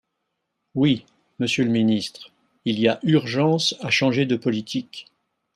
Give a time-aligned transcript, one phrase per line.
[0.73, 1.05] Oui,
[1.37, 2.31] monsieur le ministre,
[2.65, 5.05] il y a urgence à changer de politique.